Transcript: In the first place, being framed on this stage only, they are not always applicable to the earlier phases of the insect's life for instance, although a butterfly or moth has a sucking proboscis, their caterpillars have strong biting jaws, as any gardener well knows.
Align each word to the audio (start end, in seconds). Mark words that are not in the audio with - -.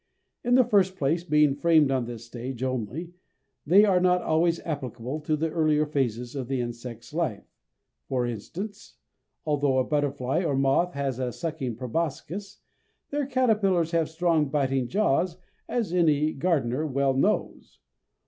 In 0.43 0.55
the 0.55 0.63
first 0.63 0.95
place, 0.97 1.23
being 1.23 1.53
framed 1.53 1.91
on 1.91 2.05
this 2.05 2.25
stage 2.25 2.63
only, 2.63 3.13
they 3.67 3.85
are 3.85 3.99
not 3.99 4.23
always 4.23 4.59
applicable 4.61 5.19
to 5.19 5.35
the 5.37 5.51
earlier 5.51 5.85
phases 5.85 6.33
of 6.35 6.47
the 6.47 6.59
insect's 6.59 7.13
life 7.13 7.45
for 8.07 8.25
instance, 8.25 8.95
although 9.45 9.77
a 9.77 9.83
butterfly 9.83 10.43
or 10.43 10.55
moth 10.55 10.93
has 10.95 11.19
a 11.19 11.31
sucking 11.31 11.75
proboscis, 11.75 12.57
their 13.11 13.27
caterpillars 13.27 13.91
have 13.91 14.09
strong 14.09 14.49
biting 14.49 14.87
jaws, 14.87 15.37
as 15.69 15.93
any 15.93 16.33
gardener 16.33 16.83
well 16.83 17.13
knows. 17.13 17.77